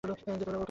ওরকম 0.03 0.19
কেন 0.25 0.35
করছেন? 0.35 0.59